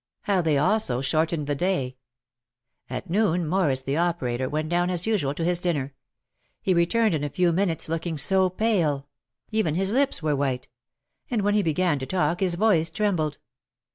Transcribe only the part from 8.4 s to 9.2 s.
pale.